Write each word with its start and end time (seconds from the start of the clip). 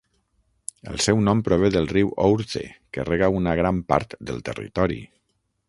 El 0.93 0.95
seu 1.07 1.19
nom 1.27 1.43
prové 1.47 1.69
del 1.75 1.85
riu 1.91 2.09
Ourthe 2.29 2.63
que 2.97 3.07
rega 3.11 3.31
una 3.41 3.55
gran 3.61 3.85
part 3.93 4.19
del 4.31 4.43
territori. 4.51 4.99